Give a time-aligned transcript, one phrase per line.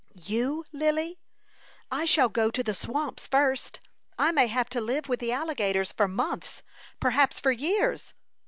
[0.23, 1.19] "You, Lily!
[1.91, 3.79] I shall go to the swamps first.
[4.17, 6.63] I may have to live with the alligators for months,
[6.99, 8.15] perhaps for years."